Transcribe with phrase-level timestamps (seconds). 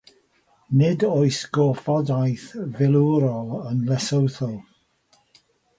[0.79, 4.53] Nid oes gorfodaeth filwrol yn Lesotho.